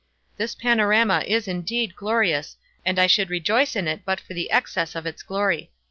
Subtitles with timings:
[0.37, 4.95] This panorama is indeed glorious, and I should rejoice in it but for the excess
[4.95, 5.69] of its glory.